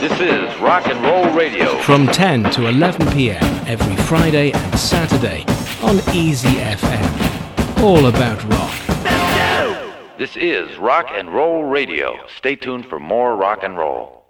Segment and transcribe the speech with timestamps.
[0.00, 1.76] This is Rock and Roll Radio.
[1.82, 3.42] From 10 to 11 p.m.
[3.66, 5.44] every Friday and Saturday
[5.82, 7.82] on Easy FM.
[7.82, 8.70] All about rock.
[10.18, 12.14] This is Rock and Roll Radio.
[12.38, 14.22] Stay tuned for more rock and roll.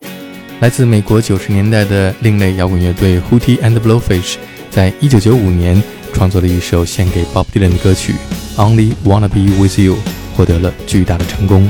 [0.61, 4.37] 来自美国九十年代的另类摇滚乐队 Hootie and the Blowfish，
[4.71, 5.83] 在一九九五年
[6.15, 8.15] 创作了一首献给 Bob Dylan 的歌曲《
[8.57, 9.97] Only Wanna Be With You》，
[10.37, 11.69] 获得了巨大的成功。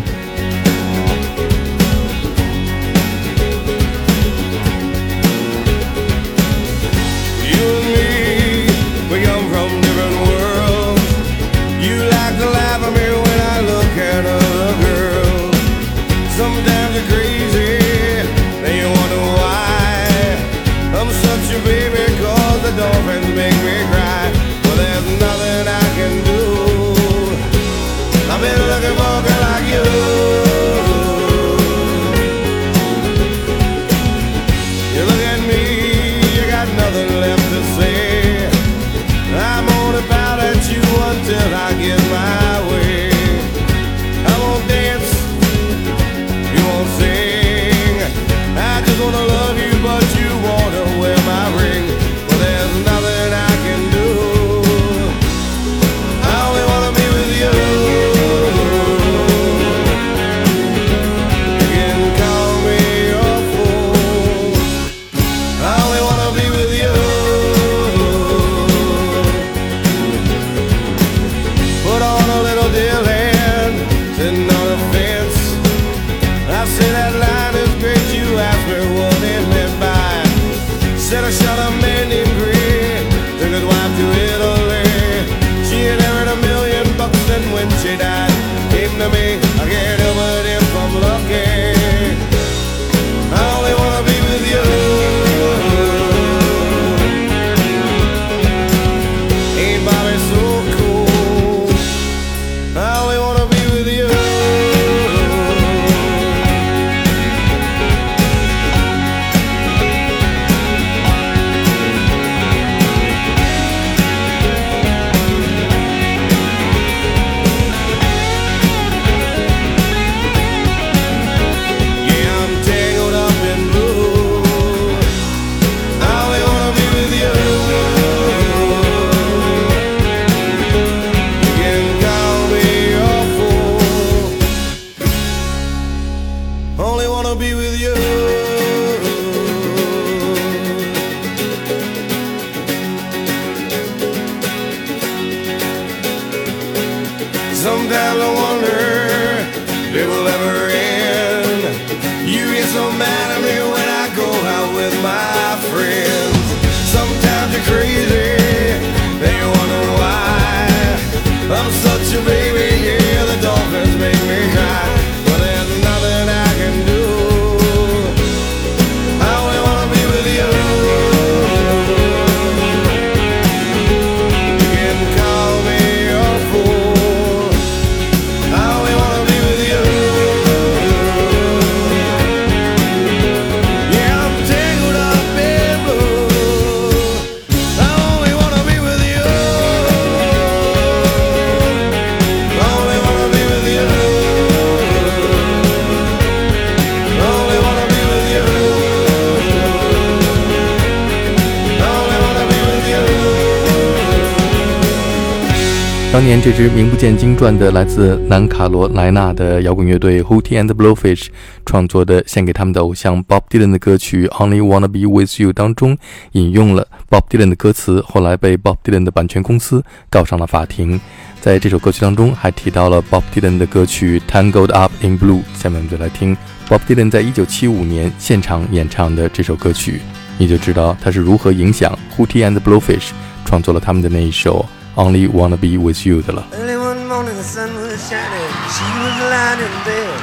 [206.18, 211.28] 当年这支名不见经传的来自南卡罗来纳的摇滚乐队 Hootie and Blowfish
[211.64, 215.96] 创作的献给他们的偶像 Bob Dylan 的歌曲 Only Wanna Be With You 当中
[216.32, 221.00] 引用了 Bob Dylan 的歌词，后来被 Bob Dylan 的版权公司告上了法庭。
[221.40, 225.44] 在这首歌曲当中还提到了 Bob Dylan 的歌曲 Tangled Up in Blue。
[225.54, 226.36] 下面我们就来听
[226.68, 230.02] Bob Dylan 在一九七五年现场演唱的这首歌曲，
[230.40, 233.10] 你就知道他是如何影响 Hootie and Blowfish
[233.47, 234.65] 创作了他们的那一首。
[234.95, 236.47] Only wanna be with you 的了。
[236.53, 240.21] Early one morning the sun was shining, she was lying in bed,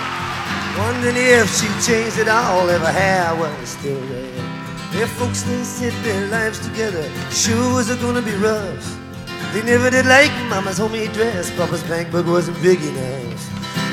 [0.78, 4.30] wondering if she changed it all, if her hair was still red.
[4.94, 8.98] If folks they said their lives together sure was gonna be rough.
[9.54, 13.42] They never did like Mama's homemade dress, Papa's bank book wasn't big enough.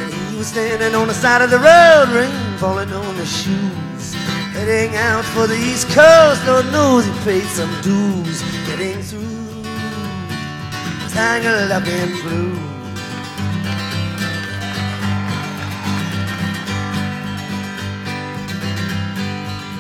[0.03, 3.90] And he was standing on the side of the road, rain falling on his shoes.
[4.62, 8.44] Heading out for the East Coast, Lord knows he paid some dues.
[8.68, 9.64] Getting through
[11.10, 12.54] tangled up in blue.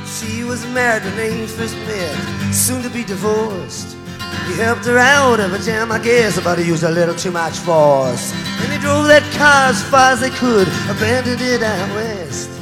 [0.08, 3.96] She was married when they first met, soon to be divorced.
[4.48, 7.30] He helped her out of a jam, I guess, but he used a little too
[7.30, 8.34] much force.
[8.64, 12.61] And he drove that car as far as they could, abandoned it out west.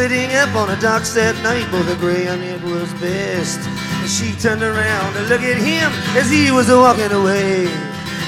[0.00, 3.60] Splitting up on the docks that night, both agree on it was best.
[4.00, 7.68] And she turned around to look at him as he was walking away,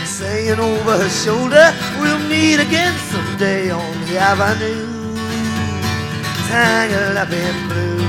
[0.04, 4.84] saying over her shoulder, We'll meet again someday on the avenue,
[6.52, 8.04] tangled up in blue.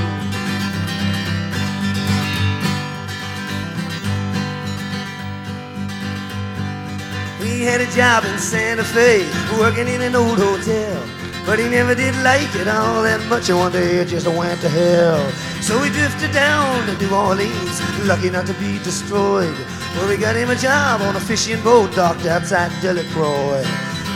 [7.40, 9.24] He had a job in Santa Fe,
[9.56, 11.23] working in an old hotel.
[11.46, 14.68] But he never did like it all that much, and one day just went to
[14.68, 15.20] hell.
[15.60, 19.56] So he drifted down to New Orleans, lucky not to be destroyed.
[19.94, 23.62] Well, we got him a job on a fishing boat docked outside Delacroix.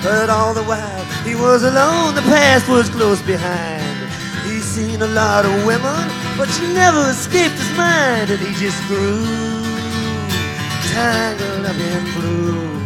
[0.02, 3.96] But all the while he was alone, the past was close behind.
[4.48, 6.08] He's seen a lot of women,
[6.38, 9.68] but she never escaped his mind, and he just grew
[10.94, 12.77] tangled up in blue.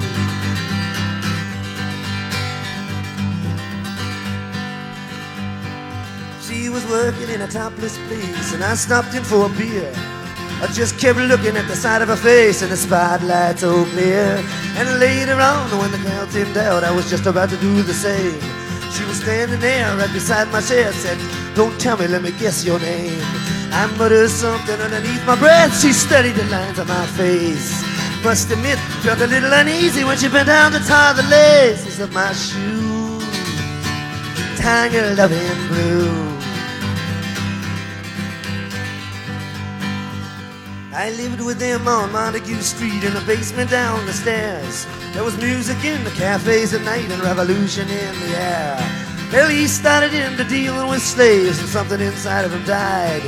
[6.73, 9.93] Was working in a topless place, and I stopped in for a beer.
[10.63, 14.43] I just kept looking at the side of her face, and the spotlight's so clear.
[14.79, 17.93] And later on, when the crowd thinned out, I was just about to do the
[17.93, 18.41] same.
[18.93, 21.19] She was standing there right beside my chair, said,
[21.55, 23.21] Don't tell me, let me guess your name.
[23.73, 25.79] I muttered something underneath my breath.
[25.81, 27.83] She studied the lines on my face.
[28.25, 32.13] Must admit, felt a little uneasy when she bent down to tie the laces of
[32.13, 33.25] my shoes,
[34.57, 36.32] tangled up in blue.
[40.95, 44.87] I lived with them on Montague Street in the basement down the stairs.
[45.15, 48.77] There was music in the cafes at night and revolution in the air.
[49.33, 53.23] Well, he started into dealing with slaves and something inside of him died.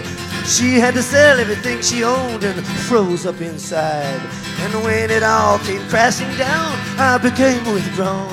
[0.44, 4.20] She had to sell everything she owned and froze up inside.
[4.60, 8.28] And when it all came crashing down, I became withdrawn.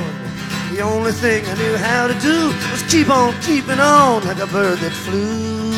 [0.75, 4.47] The only thing I knew how to do was keep on keeping on like a
[4.47, 5.71] bird that flew,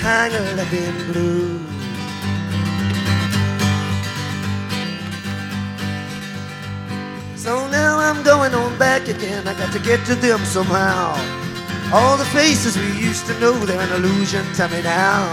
[0.00, 1.67] tangled up in blue.
[7.88, 9.48] Now I'm going on back again.
[9.48, 11.16] I got to get to them somehow.
[11.90, 15.24] All the faces we used to know, they're an illusion to me now.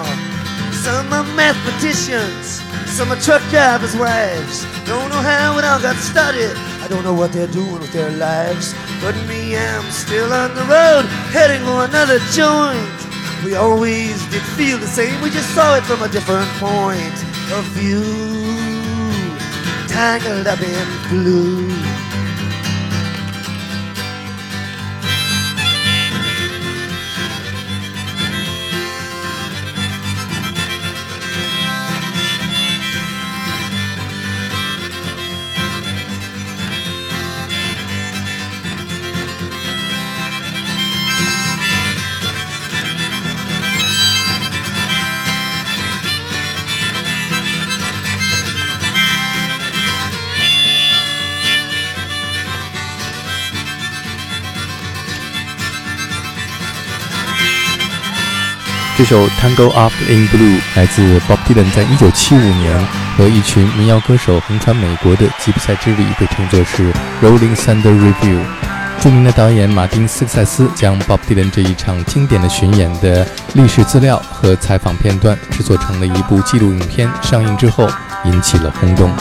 [0.71, 2.63] Some are mathematicians,
[2.95, 4.63] some are truck drivers' wives.
[4.87, 6.55] Don't know how it all got started.
[6.79, 8.73] I don't know what they're doing with their lives.
[9.01, 11.03] But me, I'm still on the road,
[11.35, 12.99] heading for another joint.
[13.43, 17.17] We always did feel the same, we just saw it from a different point
[17.51, 18.07] of view.
[19.89, 21.94] Tangled up in blue.
[59.05, 66.91] 首《Tango Up in Blue》来自 Bob Dylan 在1975年和一群民谣歌手横穿美国的吉普赛之旅，被称作是
[67.21, 68.39] Rolling Thunder Review。
[68.99, 77.87] 著名的导演马丁·斯克塞斯将 Bob Dylan 这一场经典的巡演的历史资料和采访片段制作成了一部纪录影片，上映之后
[78.23, 79.11] 引起了轰动。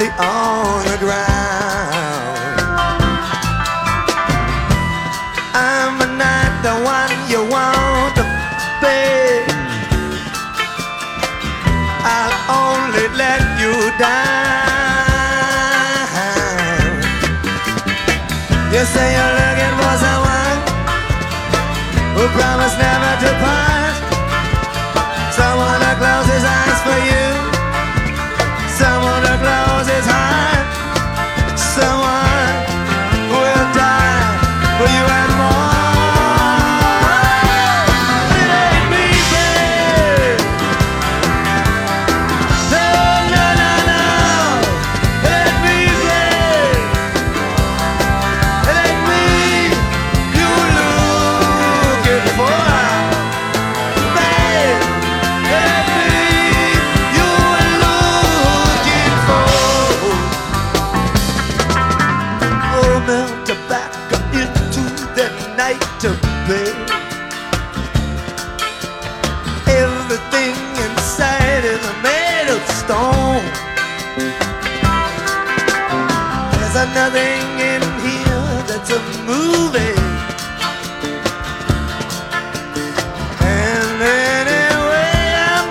[0.00, 0.49] Lightly on
[65.72, 66.76] night of bed.
[69.82, 73.44] Everything inside is made of stone.
[76.58, 79.00] There's nothing in here that's a
[79.30, 79.98] movie.
[83.40, 85.70] And anyway, I'm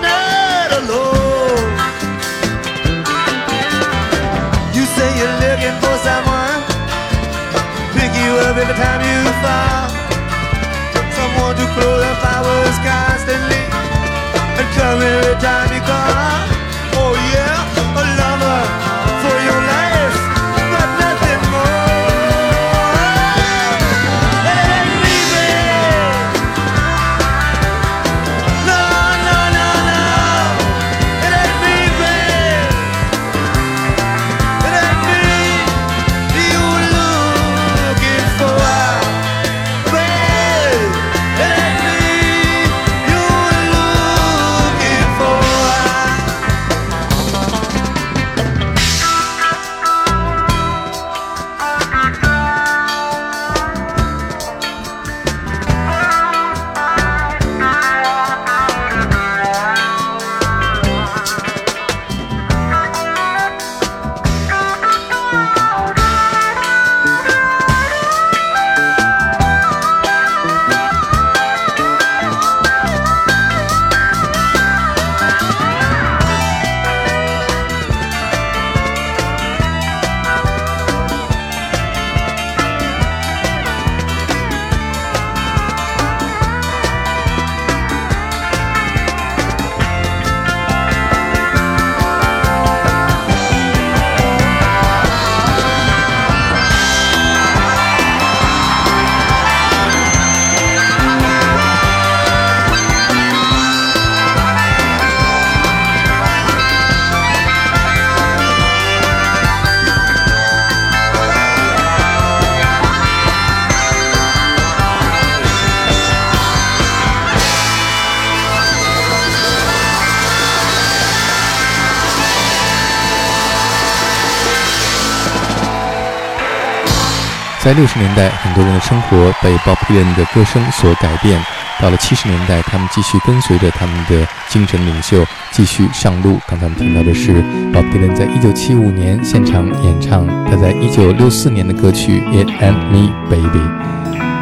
[127.62, 131.38] 在六十年代，很多人的生活被 Bob Dylan 的歌声所改变。
[131.78, 136.40] 到了七十年代，他们继续跟随着他们的精神领袖继续上路。
[136.48, 143.58] 刚才我们听到的是 Bob Dylan 在一九七五年现场演唱他在一九六四年的歌曲《It and Me Baby》。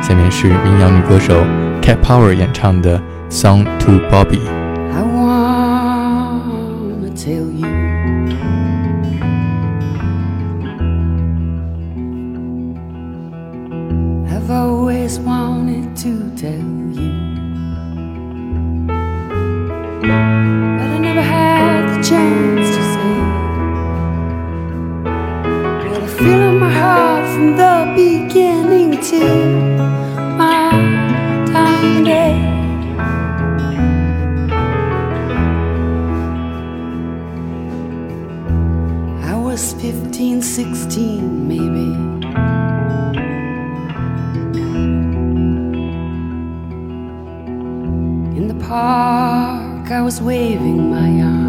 [0.07, 1.45] 下面是民谣女歌手
[1.83, 4.39] Cat Power 演唱的《Song to Bobby》。
[39.59, 41.89] Was 15, 16, maybe.
[48.37, 51.48] In the park, I was waving my arms.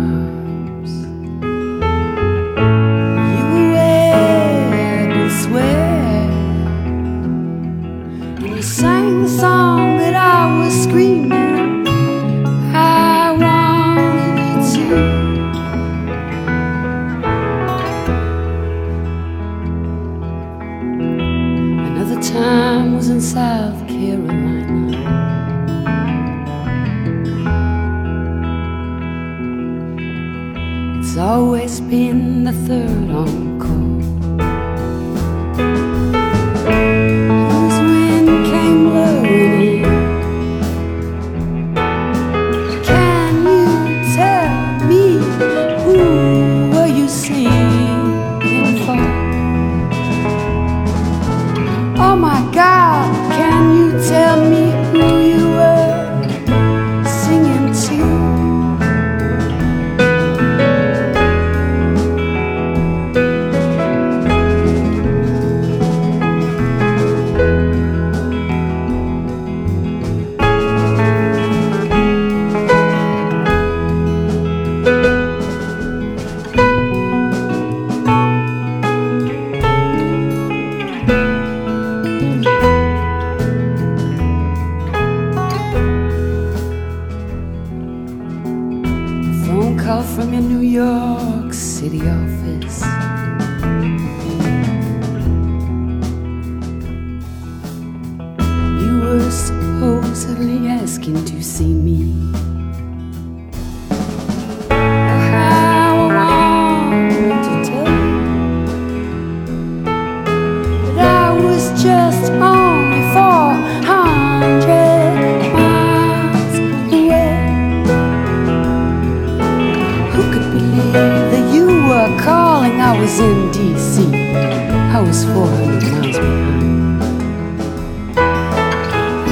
[124.91, 126.99] I was 400 miles behind.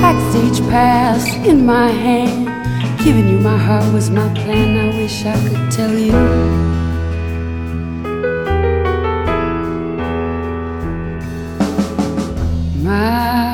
[0.01, 2.45] Backstage pass in my hand.
[3.03, 4.77] Giving you my heart was my plan.
[4.77, 6.13] I wish I could tell you.
[12.83, 13.46] My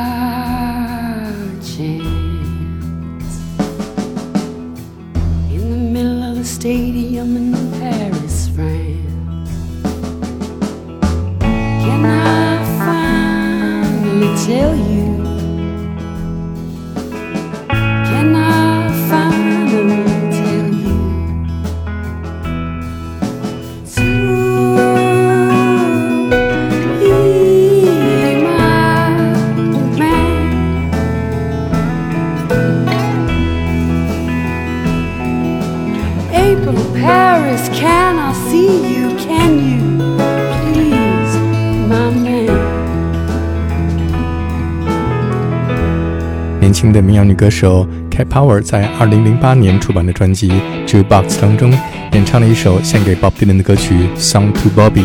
[47.23, 50.49] 女歌手 Cat Power 在2008年出版的专辑
[50.87, 51.71] 《Jukebox》当中
[52.11, 55.01] 演唱了一首献给 Bob Dylan 的歌曲《Song to Bobby》。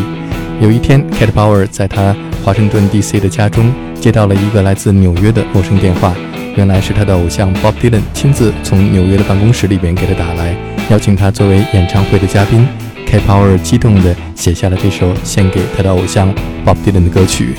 [0.61, 6.13] 有一天，Cat Power 在他华盛顿 DC 的家中接到了一个来自纽约的陌生电话，
[6.55, 10.55] 原来是他的偶像 Bob Dylan 亲自从纽约的办公室里边给他打来，
[10.89, 12.67] 邀请他作为演唱会的嘉宾。
[13.07, 16.33] Cat Power 激动地写下了这首献给他的偶像
[16.65, 17.55] Bob Dylan 的歌曲。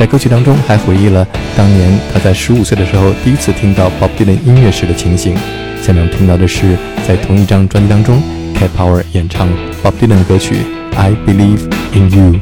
[0.00, 5.36] 在歌曲当中还回忆了当年他在十五岁的时候第一次听到 Bob Dylan 音乐时的情形。
[5.82, 6.74] 下面我们听到的是
[7.06, 8.22] 在同一张专辑当中
[8.54, 9.46] ，Cat Power 演唱
[9.82, 10.54] Bob Dylan 的歌曲
[10.96, 12.32] 《I Believe in You》。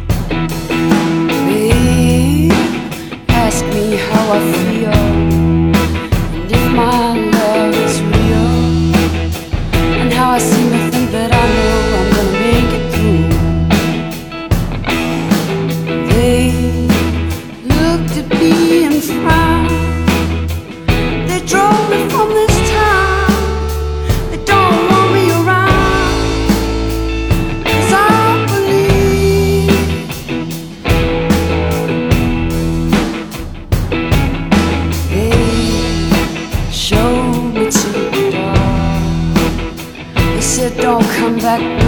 [41.49, 41.88] back.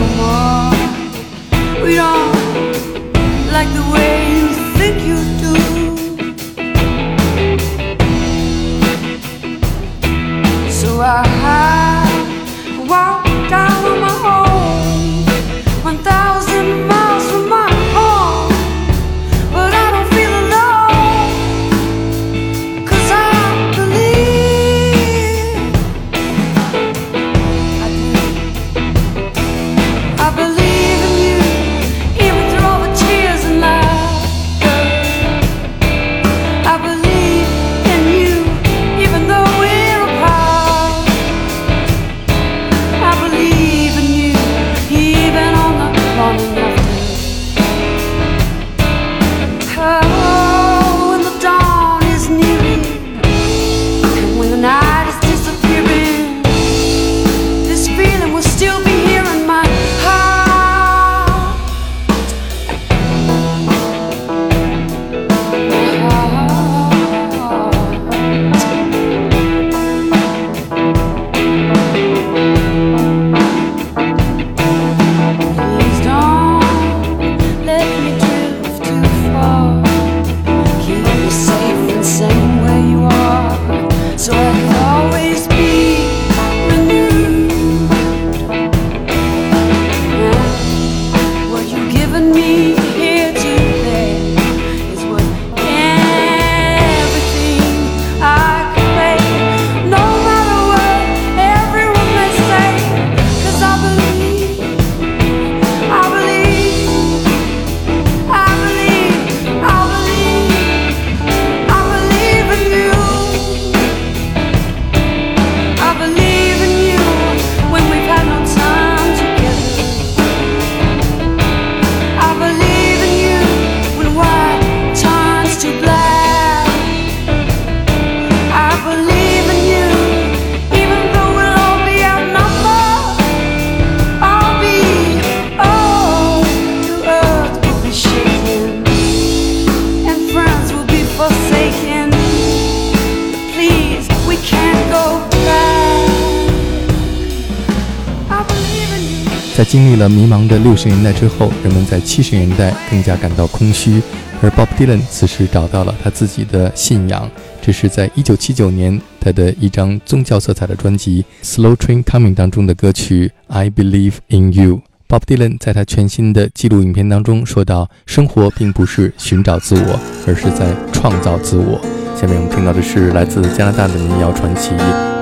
[149.61, 154.01] 在经历了迷茫的六十年代之后，人们在七十年代更加感到空虚，
[154.41, 157.31] 而 Bob Dylan 此时找到了他自己的信仰。
[157.61, 164.77] 这是在一九七九年他的一张宗教色彩的专辑《Slow Train Coming》当中的歌曲《I Believe in You》。
[165.07, 171.79] Bob Dylan 在他全新的记录影片当中说到：“生活并不是寻找自我，而是在创造自我。”
[172.19, 174.71] 下面我们听到的是来自加拿大的民谣传奇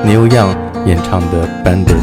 [0.07, 1.97] Neil Young 演唱的《Bandit》。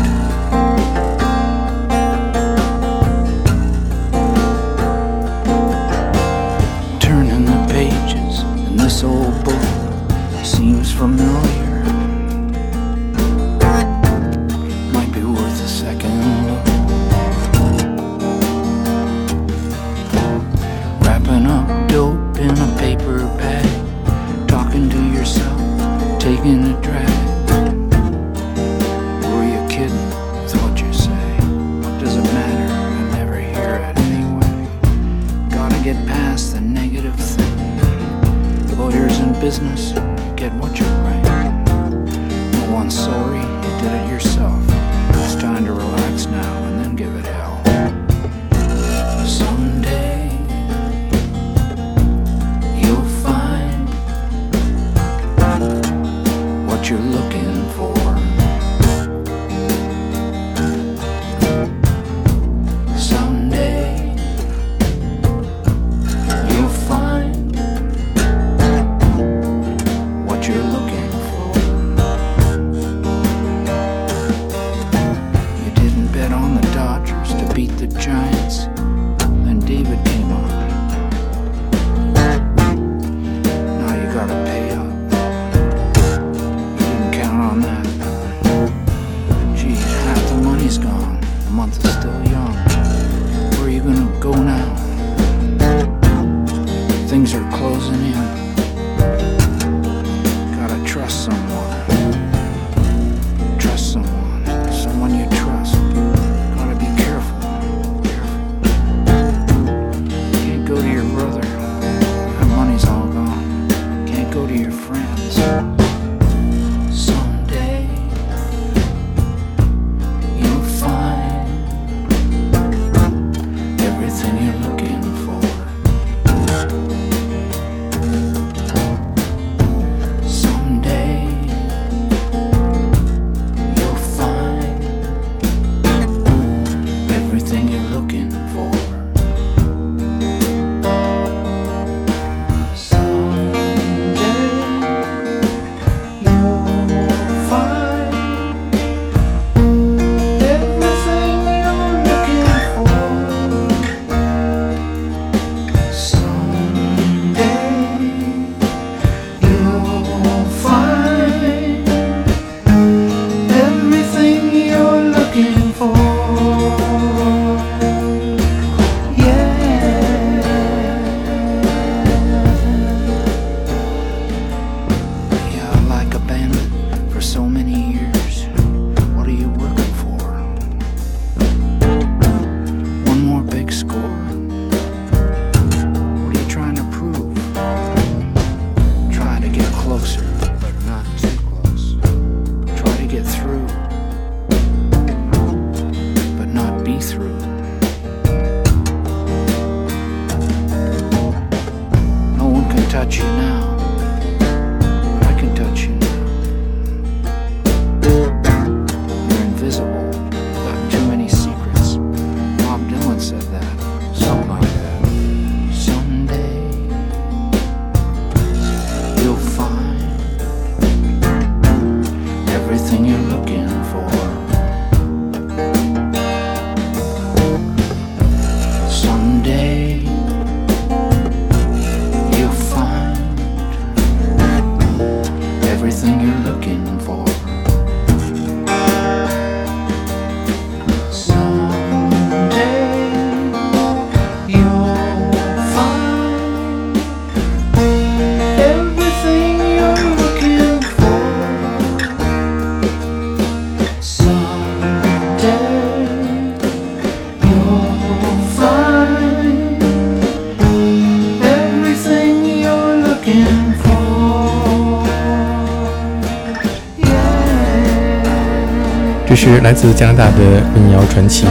[269.66, 271.48] 来自加拿大的民谣传奇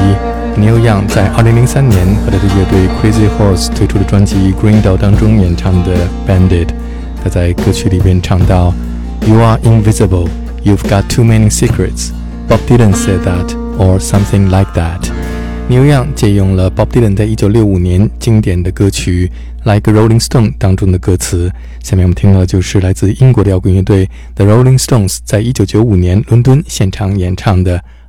[0.57, 6.67] Neil Young 在2003年和他的乐队 Crazy Horse 推出的专辑《Green Dot》当中演唱的《Bandit》。
[7.21, 8.73] 他在歌曲里边唱到
[9.27, 10.29] ：“You are invisible,
[10.63, 12.11] you've got too many secrets.”
[12.49, 15.11] Bob Dylan said that, or something like that.
[15.69, 19.29] Neil Young 借用了 Bob Dylan 在1965年经典的歌曲
[19.75, 21.51] 《Like Rolling Stone》当中的歌词。
[21.83, 27.79] 下面我们听到的就是来自英国的摇滚乐队 The Rolling Stones 在1995年伦敦现场演唱的《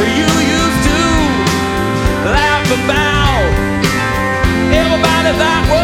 [0.00, 1.00] You used to
[2.32, 3.44] laugh about
[4.72, 5.79] everybody that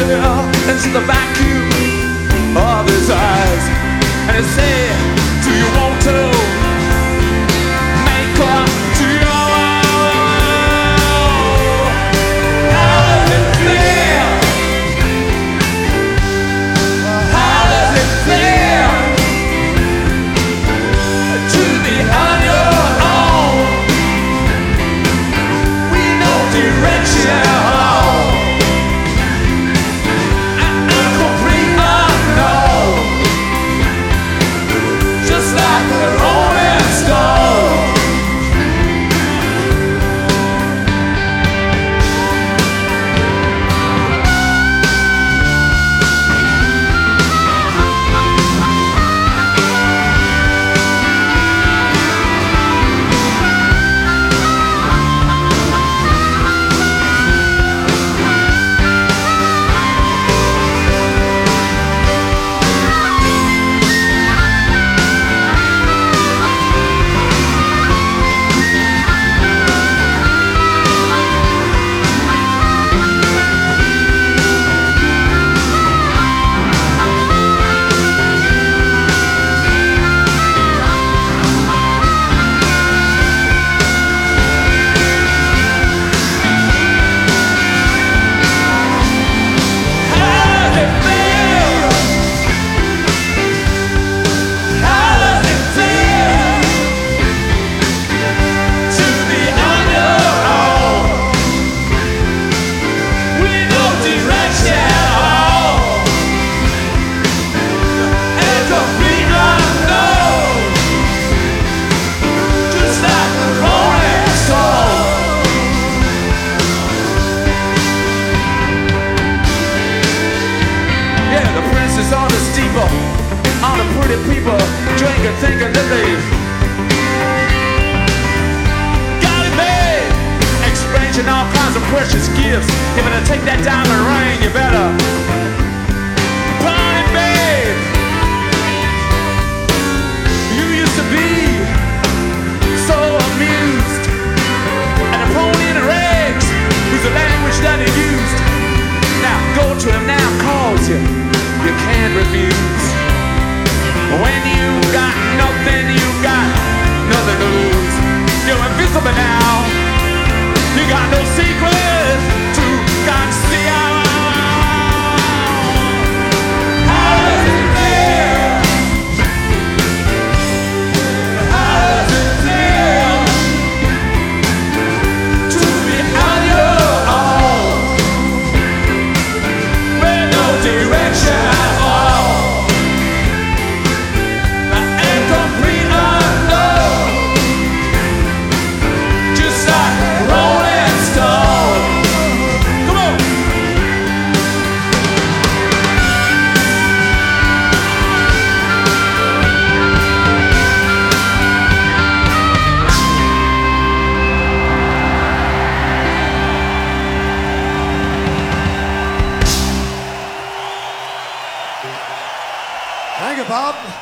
[0.00, 0.16] stare
[0.72, 3.64] into the vacuum of his eyes.
[4.32, 4.88] And say,
[5.44, 6.49] Do you want to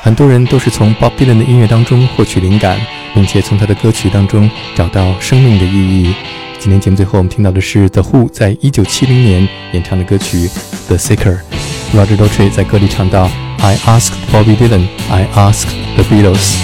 [0.01, 2.79] 很多人都是从 Bob Dylan 的音乐当中获取灵感，
[3.13, 6.15] 并且从他的歌曲当中找到生命的意义。
[6.57, 10.47] 今天节目最后，我们听到的是 The Who 在一九七零年演唱的歌曲
[10.87, 11.37] 《The Seeker》。
[11.93, 16.55] Roger d o t r e 在歌里唱到：“I asked bobb Dylan, I asked the Beatles。”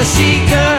[0.00, 0.69] The seeker.